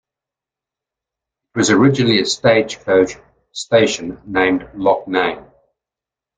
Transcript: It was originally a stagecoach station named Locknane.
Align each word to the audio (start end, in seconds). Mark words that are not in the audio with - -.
It 1.53 1.59
was 1.59 1.69
originally 1.69 2.19
a 2.21 2.25
stagecoach 2.25 3.17
station 3.53 4.19
named 4.25 4.61
Locknane. 4.73 5.47